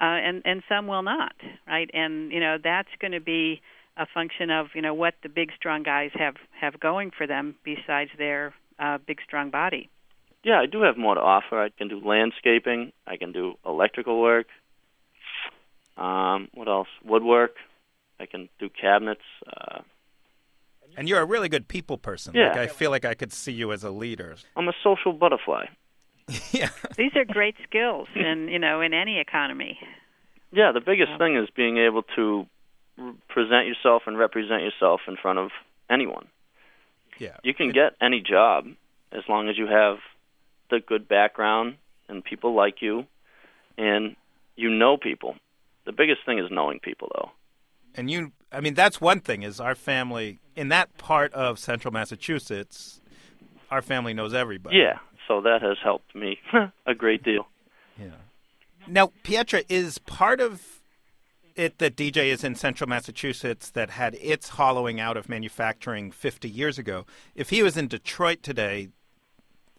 uh, 0.00 0.04
and 0.04 0.42
and 0.44 0.62
some 0.68 0.86
will 0.86 1.02
not, 1.02 1.34
right? 1.66 1.90
And 1.94 2.30
you 2.30 2.40
know 2.40 2.58
that's 2.62 2.90
going 3.00 3.12
to 3.12 3.20
be 3.20 3.62
a 3.96 4.06
function 4.12 4.50
of 4.50 4.68
you 4.74 4.82
know 4.82 4.94
what 4.94 5.14
the 5.22 5.28
big 5.28 5.50
strong 5.56 5.82
guys 5.82 6.10
have 6.14 6.34
have 6.60 6.78
going 6.80 7.10
for 7.16 7.26
them 7.26 7.54
besides 7.64 8.10
their 8.18 8.54
uh, 8.78 8.98
big 9.06 9.18
strong 9.26 9.50
body. 9.50 9.88
Yeah, 10.44 10.60
I 10.60 10.66
do 10.66 10.82
have 10.82 10.96
more 10.96 11.14
to 11.14 11.20
offer. 11.20 11.60
I 11.60 11.70
can 11.70 11.88
do 11.88 12.00
landscaping. 12.04 12.92
I 13.06 13.16
can 13.16 13.32
do 13.32 13.54
electrical 13.64 14.20
work. 14.20 14.46
Um, 15.96 16.48
what 16.54 16.68
else? 16.68 16.88
Woodwork. 17.04 17.52
I 18.20 18.26
can 18.26 18.48
do 18.58 18.68
cabinets. 18.68 19.22
Uh, 19.46 19.80
And 20.96 21.08
you're 21.08 21.20
a 21.20 21.24
really 21.24 21.48
good 21.48 21.68
people 21.68 21.98
person. 21.98 22.34
Yeah. 22.34 22.48
Like 22.48 22.56
I 22.58 22.66
feel 22.68 22.90
like 22.90 23.04
I 23.04 23.14
could 23.14 23.32
see 23.32 23.52
you 23.52 23.72
as 23.72 23.82
a 23.84 23.90
leader. 23.90 24.36
I'm 24.56 24.68
a 24.68 24.72
social 24.82 25.12
butterfly. 25.12 25.66
yeah. 26.52 26.68
These 26.96 27.12
are 27.16 27.24
great 27.24 27.56
skills 27.68 28.08
in 28.14 28.48
you 28.48 28.58
know 28.58 28.80
in 28.80 28.92
any 28.94 29.18
economy. 29.18 29.78
Yeah, 30.52 30.72
the 30.72 30.80
biggest 30.80 31.10
Yeah. 31.10 31.18
thing 31.18 31.36
is 31.36 31.48
being 31.54 31.76
able 31.78 32.02
to 32.16 32.24
r- 32.38 32.46
present 33.28 33.66
yourself 33.66 34.02
and 34.06 34.18
represent 34.18 34.62
yourself 34.62 35.00
in 35.06 35.16
front 35.16 35.38
of 35.38 35.50
anyone. 35.90 36.26
Yeah. 37.18 37.36
You 37.42 37.54
can 37.54 37.70
get 37.70 37.94
any 38.00 38.20
job 38.20 38.66
as 39.12 39.22
long 39.28 39.48
as 39.48 39.56
you 39.56 39.66
have 39.66 39.98
the 40.70 40.80
good 40.80 41.08
background 41.08 41.76
and 42.08 42.24
people 42.24 42.54
like 42.54 42.82
you 42.82 43.06
and 43.78 44.16
you 44.56 44.70
know 44.70 44.96
people. 44.96 45.36
The 45.84 45.92
biggest 45.92 46.20
thing 46.26 46.38
is 46.38 46.46
knowing 46.50 46.80
people 46.80 47.10
though. 47.14 47.30
And 47.94 48.10
you, 48.10 48.32
I 48.52 48.60
mean, 48.60 48.74
that's 48.74 49.00
one 49.00 49.20
thing 49.20 49.42
is 49.42 49.60
our 49.60 49.74
family 49.74 50.40
in 50.54 50.68
that 50.68 50.96
part 50.98 51.32
of 51.32 51.58
central 51.58 51.92
Massachusetts, 51.92 53.00
our 53.70 53.82
family 53.82 54.12
knows 54.12 54.34
everybody. 54.34 54.76
Yeah, 54.76 54.98
so 55.28 55.40
that 55.42 55.62
has 55.62 55.78
helped 55.82 56.14
me 56.14 56.38
a 56.86 56.94
great 56.94 57.22
deal. 57.22 57.46
Yeah. 57.98 58.10
Now, 58.86 59.12
Pietra 59.24 59.64
is 59.68 59.98
part 59.98 60.40
of 60.40 60.75
it 61.56 61.78
that 61.78 61.96
DJ 61.96 62.26
is 62.26 62.44
in 62.44 62.54
central 62.54 62.88
Massachusetts 62.88 63.70
that 63.70 63.90
had 63.90 64.14
its 64.16 64.50
hollowing 64.50 65.00
out 65.00 65.16
of 65.16 65.28
manufacturing 65.28 66.10
50 66.10 66.48
years 66.48 66.78
ago. 66.78 67.06
If 67.34 67.50
he 67.50 67.62
was 67.62 67.76
in 67.76 67.88
Detroit 67.88 68.42
today, 68.42 68.90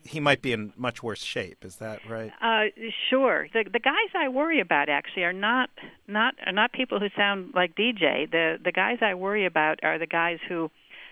he 0.04 0.20
might 0.20 0.42
be 0.42 0.54
in 0.54 0.74
much 0.76 1.04
worse 1.04 1.22
shape. 1.22 1.64
Is 1.64 1.78
that 1.78 2.00
right? 2.10 2.32
Uh, 2.42 2.66
sure. 3.10 3.48
The 3.54 3.66
the 3.72 3.80
guys 3.80 4.10
I 4.16 4.30
worry 4.30 4.60
about 4.60 4.90
actually 4.90 5.24
are 5.24 5.34
not 5.34 5.70
not 6.08 6.36
are 6.46 6.52
not 6.52 6.72
people 6.72 7.00
who 7.00 7.08
sound 7.16 7.54
like 7.54 7.76
DJ. 7.76 8.30
The 8.30 8.58
the 8.64 8.72
guys 8.72 8.98
I 9.02 9.14
worry 9.14 9.46
about 9.46 9.80
are 9.84 10.00
the 10.00 10.08
guys 10.08 10.40
who, 10.48 10.72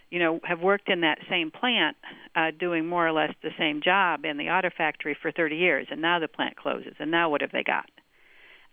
you 0.09 0.19
know, 0.19 0.39
have 0.43 0.61
worked 0.61 0.89
in 0.89 1.01
that 1.01 1.19
same 1.29 1.51
plant, 1.51 1.97
uh, 2.35 2.51
doing 2.57 2.87
more 2.87 3.05
or 3.05 3.11
less 3.11 3.33
the 3.43 3.51
same 3.57 3.81
job 3.81 4.25
in 4.25 4.37
the 4.37 4.49
auto 4.49 4.69
factory 4.75 5.17
for 5.21 5.31
30 5.31 5.55
years, 5.55 5.87
and 5.91 6.01
now 6.01 6.19
the 6.19 6.27
plant 6.27 6.55
closes, 6.55 6.93
and 6.99 7.11
now 7.11 7.29
what 7.29 7.41
have 7.41 7.51
they 7.51 7.63
got? 7.63 7.89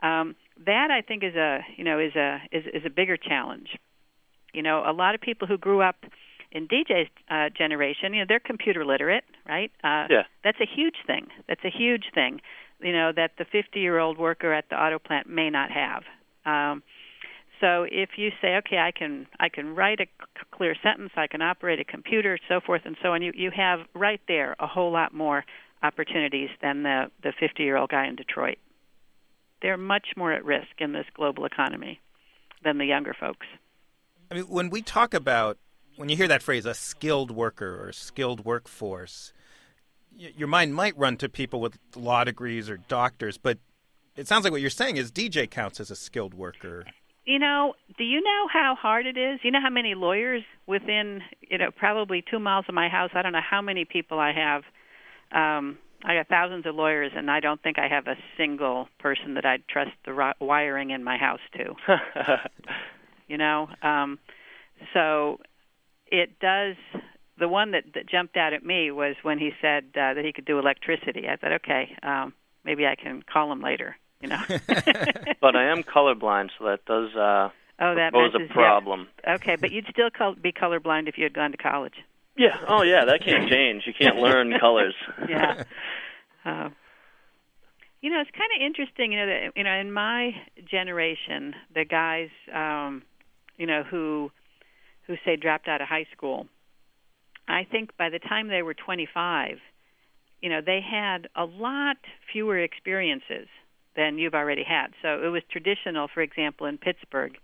Um, 0.03 0.37
that 0.65 0.91
I 0.91 1.03
think 1.03 1.23
is 1.25 1.35
a 1.35 1.61
you 1.77 1.85
know 1.85 1.99
is 1.99 2.15
a 2.15 2.41
is 2.51 2.65
is 2.73 2.83
a 2.85 2.91
bigger 2.91 3.17
challenge. 3.17 3.77
You 4.53 4.63
know, 4.63 4.83
a 4.87 4.93
lot 4.93 5.15
of 5.15 5.21
people 5.21 5.49
who 5.49 5.57
grew 5.57 5.81
up 5.81 5.97
in 6.51 6.69
DJ's 6.69 7.09
uh, 7.31 7.49
generation, 7.57 8.13
you 8.13 8.21
know, 8.21 8.27
they're 8.29 8.39
computer 8.39 8.85
literate, 8.85 9.25
right? 9.49 9.73
Uh, 9.83 10.07
yeah. 10.11 10.23
That's 10.45 10.61
a 10.61 10.67
huge 10.67 10.97
thing. 11.07 11.29
That's 11.49 11.65
a 11.65 11.71
huge 11.71 12.05
thing. 12.15 12.41
You 12.81 12.93
know 12.93 13.13
that 13.15 13.33
the 13.39 13.45
50-year-old 13.45 14.19
worker 14.19 14.53
at 14.53 14.69
the 14.69 14.77
auto 14.77 14.99
plant 14.99 15.29
may 15.29 15.51
not 15.51 15.71
have. 15.71 16.03
Um, 16.45 16.83
so 17.61 17.87
if 17.89 18.11
you 18.17 18.31
say, 18.43 18.57
okay, 18.57 18.79
I 18.79 18.91
can 18.91 19.27
I 19.39 19.49
can 19.49 19.75
write 19.75 20.01
a 20.01 20.07
c- 20.07 20.45
clear 20.51 20.75
sentence, 20.83 21.13
I 21.17 21.29
can 21.29 21.43
operate 21.43 21.79
a 21.79 21.85
computer, 21.85 22.39
so 22.49 22.61
forth 22.61 22.83
and 22.85 22.97
so 23.01 23.13
on, 23.13 23.23
you 23.23 23.33
you 23.35 23.51
have 23.57 23.81
right 23.95 24.21
there 24.27 24.57
a 24.59 24.67
whole 24.67 24.91
lot 24.91 25.15
more 25.15 25.45
opportunities 25.83 26.51
than 26.61 26.83
the 26.83 27.11
the 27.23 27.33
50-year-old 27.41 27.91
guy 27.91 28.09
in 28.09 28.17
Detroit. 28.17 28.59
They're 29.63 29.79
much 29.79 30.09
more 30.17 30.33
at 30.33 30.45
risk 30.45 30.79
in 30.79 30.93
this 30.93 31.07
global 31.15 31.45
economy 31.45 32.01
than 32.65 32.79
the 32.79 32.85
younger 32.85 33.15
folks. 33.19 33.47
I 34.31 34.35
mean, 34.35 34.45
when 34.45 34.71
we 34.71 34.83
talk 34.83 35.15
about 35.15 35.59
when 35.97 36.09
you 36.09 36.17
hear 36.17 36.29
that 36.29 36.43
phrase, 36.43 36.67
a 36.67 36.75
skilled 36.75 37.31
worker 37.31 37.81
or 37.83 37.89
a 37.91 37.95
skilled 37.95 38.45
workforce, 38.45 39.33
your 40.17 40.49
mind 40.49 40.75
might 40.75 40.97
run 40.97 41.17
to 41.19 41.29
people 41.29 41.61
with 41.61 41.79
law 41.95 42.25
degrees 42.25 42.69
or 42.69 42.77
doctors, 42.77 43.39
but 43.39 43.59
it 44.17 44.29
sounds 44.29 44.45
like 44.45 44.53
what 44.53 44.61
you're 44.61 44.71
saying 44.71 44.97
is 44.97 45.11
DJ 45.11 45.51
counts 45.51 45.81
as 45.81 45.91
a 45.91 45.97
skilled 45.97 46.35
worker. 46.35 46.85
You 47.25 47.39
know, 47.39 47.75
do 47.99 48.05
you 48.05 48.21
know 48.21 48.49
how 48.53 48.77
hard 48.81 49.07
it 49.07 49.17
is? 49.17 49.41
You 49.43 49.53
know 49.53 49.61
how 49.63 49.71
many 49.71 49.95
lawyers 49.95 50.43
within, 50.67 51.21
you 51.41 51.57
know, 51.57 51.71
probably 51.71 52.23
two 52.29 52.39
miles 52.39 52.65
of 52.69 52.75
my 52.75 52.89
house? 52.89 53.11
I 53.15 53.23
don't 53.23 53.33
know 53.33 53.41
how 53.49 53.63
many 53.63 53.85
people 53.85 54.19
I 54.19 54.33
have. 54.33 54.63
Um, 55.31 55.79
I 56.05 56.15
got 56.15 56.29
thousands 56.29 56.67
of 56.67 56.75
lawyers, 56.75 57.13
and 57.15 57.31
I 57.31 57.41
don't 57.41 57.63
think 57.63 57.79
I 57.79 57.89
have 57.89 58.07
a 58.07 58.17
single 58.37 58.89
person 58.99 59.35
that 59.35 59.45
I'd 59.45 59.67
trust 59.69 59.93
the 60.05 60.13
ri- 60.13 60.33
wiring 60.41 60.91
in 60.91 61.05
my 61.05 61.17
house 61.17 61.41
to. 61.55 61.75
you 63.29 63.39
know, 63.39 63.69
um, 63.83 64.19
so 64.93 65.39
it 66.07 66.39
does. 66.41 66.77
The 67.39 67.49
one 67.49 67.73
that, 67.73 67.85
that 67.95 68.09
jumped 68.09 68.37
out 68.37 68.53
at 68.53 68.65
me 68.65 68.91
was 68.91 69.17
when 69.23 69.39
he 69.39 69.51
said 69.61 69.85
uh, 69.95 70.15
that 70.15 70.25
he 70.25 70.33
could 70.33 70.45
do 70.45 70.59
electricity. 70.59 71.29
I 71.29 71.37
thought, 71.37 71.53
okay, 71.53 71.97
um, 72.03 72.33
maybe 72.65 72.87
I 72.87 72.95
can 72.95 73.23
call 73.23 73.51
him 73.51 73.63
later. 73.63 73.97
You 74.21 74.29
know. 74.29 74.43
but 75.41 75.57
I 75.57 75.71
am 75.71 75.83
colorblind, 75.83 76.51
so 76.59 76.67
that 76.67 76.85
does 76.85 77.15
uh, 77.17 77.51
oh, 77.81 77.95
that 77.95 78.13
was 78.13 78.35
a 78.35 78.53
problem. 78.53 79.09
You 79.27 79.35
up. 79.35 79.41
Okay, 79.41 79.57
but 79.57 79.73
you'd 79.73 79.87
still 79.91 80.11
col- 80.11 80.35
be 80.35 80.53
colorblind 80.53 81.09
if 81.09 81.17
you 81.17 81.25
had 81.25 81.35
gone 81.35 81.53
to 81.53 81.57
college. 81.57 81.95
Yeah. 82.37 82.57
Oh, 82.69 82.83
yeah. 82.83 83.05
That 83.05 83.25
can't 83.25 83.49
change. 83.51 83.85
You 83.87 83.93
can't 83.99 84.17
learn 84.17 84.53
colors. 84.61 84.95
yeah. 85.29 85.65
Uh, 86.45 86.71
you 88.01 88.11
know, 88.11 88.21
it's 88.21 88.31
kind 88.31 88.51
of 88.57 88.65
interesting. 88.65 89.13
You 89.13 89.19
know, 89.19 89.27
that 89.27 89.53
you 89.57 89.65
know, 89.65 89.73
in 89.75 89.93
my 89.93 90.31
generation, 90.71 91.55
the 91.75 91.85
guys, 91.85 92.31
um, 92.55 93.03
you 93.57 93.67
know, 93.67 93.83
who 93.83 94.31
who 95.07 95.17
say 95.25 95.37
dropped 95.37 95.69
out 95.69 95.81
of 95.81 95.89
high 95.89 96.07
school, 96.17 96.47
I 97.49 97.65
think 97.71 97.97
by 97.97 98.09
the 98.09 98.19
time 98.19 98.49
they 98.49 98.63
were 98.63 98.75
25, 98.75 99.59
you 100.41 100.49
know, 100.49 100.61
they 100.65 100.81
had 100.81 101.29
a 101.37 101.45
lot 101.45 101.97
fewer 102.33 102.59
experiences 102.59 103.49
than 103.97 104.19
you've 104.19 104.35
already 104.35 104.65
had. 104.65 104.89
So 105.03 105.23
it 105.23 105.29
was 105.29 105.43
traditional, 105.51 106.09
for 106.13 106.23
example, 106.23 106.67
in 106.67 106.79
Pittsburgh, 106.79 107.37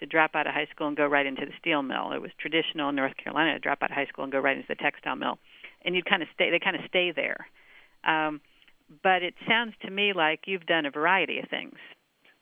to 0.00 0.06
drop 0.06 0.34
out 0.34 0.46
of 0.46 0.54
high 0.54 0.68
school 0.74 0.88
and 0.88 0.96
go 0.96 1.06
right 1.06 1.26
into 1.26 1.46
the 1.46 1.52
steel 1.58 1.82
mill. 1.82 2.12
It 2.12 2.20
was 2.20 2.30
traditional 2.38 2.90
in 2.90 2.96
North 2.96 3.16
Carolina 3.16 3.54
to 3.54 3.58
drop 3.58 3.78
out 3.82 3.90
of 3.90 3.96
high 3.96 4.06
school 4.06 4.24
and 4.24 4.32
go 4.32 4.38
right 4.38 4.56
into 4.56 4.68
the 4.68 4.74
textile 4.74 5.16
mill, 5.16 5.38
and 5.84 5.94
you'd 5.94 6.08
kind 6.08 6.22
of 6.22 6.28
stay. 6.34 6.50
They 6.50 6.58
kind 6.58 6.76
of 6.76 6.82
stay 6.88 7.12
there. 7.14 7.46
Um, 8.04 8.40
but 9.02 9.22
it 9.22 9.34
sounds 9.48 9.74
to 9.82 9.90
me 9.90 10.12
like 10.14 10.40
you've 10.46 10.66
done 10.66 10.86
a 10.86 10.90
variety 10.90 11.38
of 11.38 11.48
things. 11.48 11.76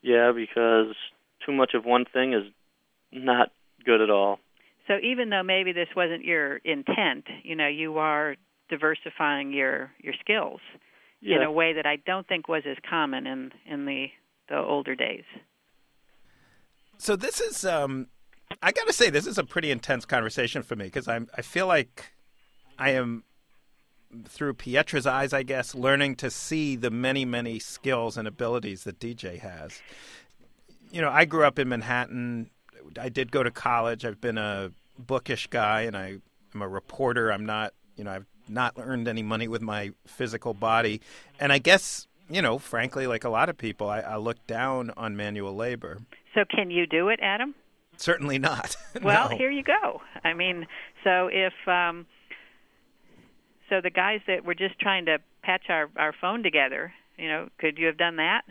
Yeah, 0.02 0.32
because 0.34 0.94
too 1.46 1.52
much 1.52 1.72
of 1.74 1.84
one 1.84 2.04
thing 2.12 2.34
is 2.34 2.44
not 3.12 3.50
good 3.84 4.00
at 4.00 4.10
all. 4.10 4.38
So 4.86 4.94
even 5.02 5.30
though 5.30 5.42
maybe 5.42 5.72
this 5.72 5.88
wasn't 5.96 6.24
your 6.24 6.56
intent, 6.58 7.24
you 7.42 7.56
know, 7.56 7.68
you 7.68 7.98
are 7.98 8.36
diversifying 8.68 9.52
your 9.52 9.90
your 9.98 10.14
skills 10.20 10.60
yeah. 11.20 11.36
in 11.36 11.42
a 11.42 11.50
way 11.50 11.74
that 11.74 11.86
I 11.86 11.96
don't 11.96 12.26
think 12.26 12.48
was 12.48 12.64
as 12.68 12.76
common 12.88 13.26
in 13.26 13.52
in 13.66 13.86
the 13.86 14.06
the 14.48 14.58
older 14.58 14.94
days. 14.94 15.24
So 16.98 17.16
this 17.16 17.40
is 17.40 17.64
um 17.64 18.08
I 18.62 18.72
got 18.72 18.86
to 18.86 18.92
say 18.92 19.10
this 19.10 19.26
is 19.26 19.38
a 19.38 19.44
pretty 19.44 19.70
intense 19.70 20.04
conversation 20.04 20.62
for 20.62 20.76
me 20.76 20.84
because 20.84 21.08
I'm 21.08 21.28
I 21.36 21.42
feel 21.42 21.66
like 21.66 22.12
I 22.78 22.90
am 22.90 23.24
through 24.28 24.54
Pietra's 24.54 25.06
eyes, 25.06 25.32
I 25.32 25.42
guess, 25.42 25.74
learning 25.74 26.16
to 26.16 26.30
see 26.30 26.76
the 26.76 26.90
many, 26.90 27.24
many 27.24 27.58
skills 27.58 28.16
and 28.16 28.28
abilities 28.28 28.84
that 28.84 28.98
DJ 28.98 29.40
has. 29.40 29.80
You 30.90 31.00
know, 31.00 31.10
I 31.10 31.24
grew 31.24 31.44
up 31.44 31.58
in 31.58 31.68
Manhattan. 31.68 32.50
I 32.98 33.08
did 33.08 33.32
go 33.32 33.42
to 33.42 33.50
college. 33.50 34.04
I've 34.04 34.20
been 34.20 34.38
a 34.38 34.70
bookish 34.98 35.48
guy, 35.48 35.82
and 35.82 35.96
I 35.96 36.18
am 36.54 36.62
a 36.62 36.68
reporter. 36.68 37.32
I'm 37.32 37.46
not, 37.46 37.72
you 37.96 38.04
know, 38.04 38.12
I've 38.12 38.26
not 38.48 38.74
earned 38.76 39.08
any 39.08 39.22
money 39.22 39.48
with 39.48 39.62
my 39.62 39.90
physical 40.06 40.54
body. 40.54 41.00
And 41.40 41.52
I 41.52 41.58
guess, 41.58 42.06
you 42.30 42.42
know, 42.42 42.58
frankly, 42.58 43.06
like 43.06 43.24
a 43.24 43.30
lot 43.30 43.48
of 43.48 43.58
people, 43.58 43.88
I, 43.88 44.00
I 44.00 44.16
look 44.16 44.46
down 44.46 44.92
on 44.96 45.16
manual 45.16 45.54
labor. 45.54 45.98
So, 46.34 46.44
can 46.44 46.70
you 46.70 46.86
do 46.86 47.08
it, 47.08 47.20
Adam? 47.22 47.54
Certainly 47.96 48.38
not. 48.38 48.76
well, 49.02 49.30
no. 49.30 49.36
here 49.36 49.50
you 49.50 49.62
go. 49.62 50.00
I 50.24 50.34
mean, 50.34 50.66
so 51.04 51.28
if 51.32 51.52
um, 51.66 52.06
so, 53.70 53.80
the 53.80 53.90
guys 53.90 54.20
that 54.26 54.44
were 54.44 54.54
just 54.54 54.78
trying 54.78 55.06
to 55.06 55.18
patch 55.42 55.64
our 55.68 55.90
our 55.96 56.12
phone 56.20 56.42
together, 56.42 56.92
you 57.18 57.28
know, 57.28 57.48
could 57.58 57.78
you 57.78 57.86
have 57.86 57.96
done 57.96 58.16
that? 58.16 58.42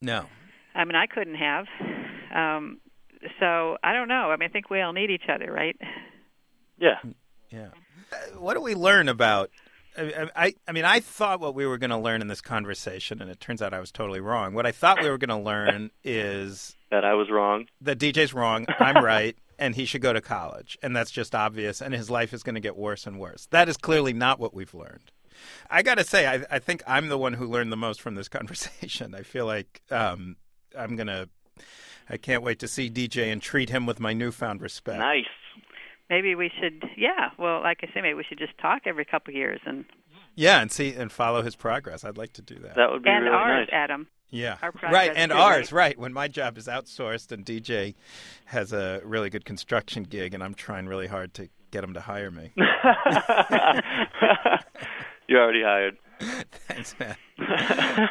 No. 0.00 0.26
I 0.74 0.84
mean, 0.84 0.96
I 0.96 1.06
couldn't 1.06 1.36
have. 1.36 1.66
Um, 2.34 2.80
so 3.40 3.76
I 3.82 3.92
don't 3.92 4.08
know. 4.08 4.30
I 4.30 4.36
mean, 4.36 4.48
I 4.48 4.52
think 4.52 4.70
we 4.70 4.80
all 4.80 4.92
need 4.92 5.10
each 5.10 5.28
other, 5.32 5.50
right? 5.50 5.76
Yeah. 6.78 6.98
Yeah. 7.50 7.68
Uh, 8.12 8.38
what 8.38 8.54
do 8.54 8.60
we 8.60 8.74
learn 8.74 9.08
about? 9.08 9.50
I, 9.96 10.28
I, 10.34 10.54
I 10.66 10.72
mean, 10.72 10.84
I 10.84 11.00
thought 11.00 11.40
what 11.40 11.54
we 11.54 11.66
were 11.66 11.78
going 11.78 11.90
to 11.90 11.98
learn 11.98 12.20
in 12.20 12.26
this 12.26 12.40
conversation, 12.40 13.22
and 13.22 13.30
it 13.30 13.40
turns 13.40 13.62
out 13.62 13.72
I 13.72 13.80
was 13.80 13.92
totally 13.92 14.20
wrong. 14.20 14.54
What 14.54 14.66
I 14.66 14.72
thought 14.72 15.00
we 15.00 15.08
were 15.08 15.18
going 15.18 15.28
to 15.28 15.44
learn 15.44 15.90
is 16.04 16.76
that 16.94 17.04
I 17.04 17.14
was 17.14 17.28
wrong. 17.28 17.66
That 17.80 17.98
DJ's 17.98 18.32
wrong. 18.32 18.66
I'm 18.78 19.04
right, 19.04 19.36
and 19.58 19.74
he 19.74 19.84
should 19.84 20.00
go 20.00 20.12
to 20.12 20.20
college, 20.20 20.78
and 20.80 20.94
that's 20.94 21.10
just 21.10 21.34
obvious. 21.34 21.82
And 21.82 21.92
his 21.92 22.08
life 22.08 22.32
is 22.32 22.44
going 22.44 22.54
to 22.54 22.60
get 22.60 22.76
worse 22.76 23.04
and 23.06 23.18
worse. 23.18 23.46
That 23.50 23.68
is 23.68 23.76
clearly 23.76 24.12
not 24.12 24.38
what 24.38 24.54
we've 24.54 24.72
learned. 24.72 25.10
I 25.68 25.82
got 25.82 25.96
to 25.96 26.04
say, 26.04 26.26
I, 26.26 26.44
I 26.48 26.58
think 26.60 26.84
I'm 26.86 27.08
the 27.08 27.18
one 27.18 27.32
who 27.32 27.46
learned 27.46 27.72
the 27.72 27.76
most 27.76 28.00
from 28.00 28.14
this 28.14 28.28
conversation. 28.38 29.14
I 29.14 29.22
feel 29.22 29.44
like 29.44 29.82
um, 29.90 30.36
I'm 30.78 30.94
going 30.96 31.08
to. 31.08 31.28
I 32.08 32.18
can't 32.18 32.42
wait 32.42 32.58
to 32.58 32.68
see 32.68 32.90
DJ 32.90 33.32
and 33.32 33.40
treat 33.40 33.70
him 33.70 33.86
with 33.86 33.98
my 33.98 34.12
newfound 34.12 34.60
respect. 34.60 34.98
Nice. 34.98 35.24
Maybe 36.10 36.34
we 36.34 36.50
should, 36.60 36.84
yeah. 36.98 37.30
Well, 37.38 37.62
like 37.62 37.78
I 37.82 37.86
say, 37.86 38.02
maybe 38.02 38.12
we 38.14 38.24
should 38.24 38.38
just 38.38 38.56
talk 38.58 38.82
every 38.84 39.06
couple 39.06 39.32
of 39.32 39.36
years 39.36 39.60
and. 39.64 39.86
Yeah, 40.36 40.60
and 40.60 40.70
see 40.70 40.92
and 40.92 41.10
follow 41.10 41.42
his 41.42 41.56
progress. 41.56 42.04
I'd 42.04 42.18
like 42.18 42.34
to 42.34 42.42
do 42.42 42.56
that. 42.56 42.76
That 42.76 42.90
would 42.90 43.02
be 43.02 43.08
and 43.08 43.24
really 43.24 43.34
ours, 43.34 43.68
nice. 43.70 43.74
Adam. 43.74 44.06
Yeah, 44.34 44.56
Our 44.62 44.72
right, 44.90 45.12
and 45.14 45.32
ours, 45.32 45.70
right? 45.72 45.90
right. 45.90 45.98
When 45.98 46.12
my 46.12 46.26
job 46.28 46.58
is 46.58 46.66
outsourced 46.66 47.30
and 47.30 47.44
DJ 47.46 47.94
has 48.46 48.72
a 48.72 49.00
really 49.04 49.30
good 49.30 49.44
construction 49.44 50.02
gig, 50.02 50.34
and 50.34 50.42
I'm 50.42 50.54
trying 50.54 50.86
really 50.86 51.06
hard 51.06 51.34
to 51.34 51.48
get 51.70 51.84
him 51.84 51.94
to 51.94 52.00
hire 52.00 52.32
me. 52.32 52.50
You're 55.28 55.40
already 55.40 55.62
hired. 55.62 55.96
Thanks, 56.68 56.94
man. 56.98 57.16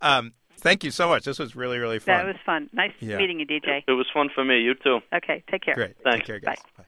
um, 0.00 0.32
thank 0.58 0.84
you 0.84 0.90
so 0.90 1.08
much. 1.08 1.24
This 1.24 1.38
was 1.38 1.56
really, 1.56 1.78
really 1.78 1.98
fun. 1.98 2.16
That 2.18 2.26
was 2.26 2.36
fun. 2.44 2.68
Nice 2.72 2.92
Yeah. 3.00 3.18
meeting 3.18 3.40
you, 3.40 3.46
DJ. 3.46 3.82
It 3.86 3.92
was 3.92 4.06
fun 4.12 4.28
for 4.34 4.44
me. 4.44 4.60
You 4.60 4.74
too. 4.74 5.00
Okay, 5.14 5.42
take 5.50 5.62
care. 5.62 5.74
Great. 5.74 5.96
Thanks. 6.02 6.18
Take 6.18 6.26
care, 6.26 6.40
guys. 6.40 6.58
Bye. 6.76 6.84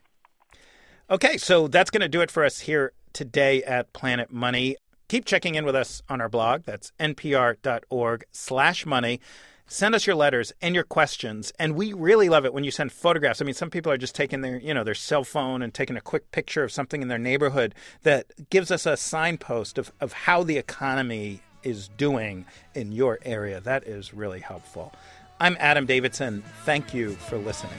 Okay, 1.09 1.37
so 1.37 1.67
that's 1.67 1.89
going 1.89 2.01
to 2.01 2.09
do 2.09 2.21
it 2.21 2.31
for 2.31 2.43
us 2.45 2.61
here 2.61 2.93
today 3.13 3.63
at 3.63 3.91
Planet 3.93 4.31
Money. 4.31 4.77
Keep 5.11 5.25
checking 5.25 5.55
in 5.55 5.65
with 5.65 5.75
us 5.75 6.01
on 6.07 6.21
our 6.21 6.29
blog. 6.29 6.63
That's 6.63 6.93
npr.org 6.97 8.23
slash 8.31 8.85
money. 8.85 9.19
send 9.67 9.93
us 9.93 10.07
your 10.07 10.15
letters 10.15 10.53
and 10.61 10.73
your 10.73 10.85
questions. 10.85 11.51
And 11.59 11.75
we 11.75 11.91
really 11.91 12.29
love 12.29 12.45
it 12.45 12.53
when 12.53 12.63
you 12.63 12.71
send 12.71 12.93
photographs. 12.93 13.41
I 13.41 13.43
mean, 13.43 13.53
some 13.53 13.69
people 13.69 13.91
are 13.91 13.97
just 13.97 14.15
taking 14.15 14.39
their, 14.39 14.57
you 14.57 14.73
know, 14.73 14.85
their 14.85 14.95
cell 14.95 15.25
phone 15.25 15.61
and 15.61 15.73
taking 15.73 15.97
a 15.97 16.01
quick 16.01 16.31
picture 16.31 16.63
of 16.63 16.71
something 16.71 17.01
in 17.01 17.09
their 17.09 17.17
neighborhood 17.17 17.75
that 18.03 18.49
gives 18.49 18.71
us 18.71 18.85
a 18.85 18.95
signpost 18.95 19.77
of, 19.77 19.91
of 19.99 20.13
how 20.13 20.43
the 20.43 20.57
economy 20.57 21.41
is 21.61 21.89
doing 21.89 22.45
in 22.73 22.93
your 22.93 23.19
area. 23.25 23.59
That 23.59 23.85
is 23.85 24.13
really 24.13 24.39
helpful. 24.39 24.93
I'm 25.41 25.57
Adam 25.59 25.85
Davidson. 25.85 26.41
Thank 26.63 26.93
you 26.93 27.15
for 27.15 27.37
listening. 27.37 27.73